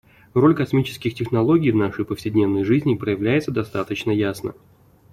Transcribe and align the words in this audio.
Роль 0.33 0.55
космических 0.55 1.13
технологий 1.13 1.69
в 1.69 1.75
нашей 1.75 2.05
повседневной 2.05 2.63
жизни 2.63 2.95
проявляется 2.95 3.51
достаточно 3.51 4.09
ясно. 4.09 4.55